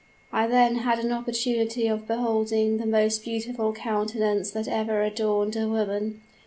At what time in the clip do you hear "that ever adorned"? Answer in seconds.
4.49-5.55